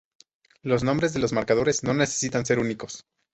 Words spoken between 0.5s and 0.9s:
Los